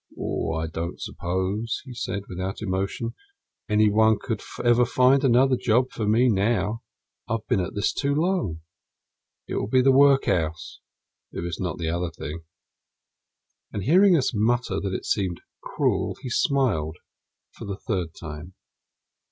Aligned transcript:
"I 0.17 0.65
don't 0.65 0.99
suppose," 0.99 1.83
he 1.85 1.93
said 1.93 2.23
without 2.27 2.59
emotion, 2.59 3.13
"any 3.69 3.87
one 3.87 4.17
could 4.19 4.41
ever 4.63 4.83
find 4.83 5.23
another 5.23 5.55
job 5.55 5.91
for 5.91 6.07
me 6.07 6.27
now. 6.27 6.81
I've 7.29 7.45
been 7.47 7.59
at 7.59 7.75
this 7.75 7.93
too 7.93 8.15
long. 8.15 8.61
It'll 9.47 9.67
be 9.67 9.83
the 9.83 9.91
workhouse, 9.91 10.79
if 11.31 11.45
it's 11.45 11.59
not 11.59 11.77
the 11.77 11.89
other 11.89 12.09
thing." 12.09 12.39
And 13.71 13.83
hearing 13.83 14.17
us 14.17 14.31
mutter 14.33 14.79
that 14.81 14.95
it 14.95 15.05
seemed 15.05 15.41
cruel, 15.61 16.17
he 16.23 16.31
smiled 16.31 16.97
for 17.51 17.65
the 17.67 17.77
third 17.77 18.15
time. 18.19 18.55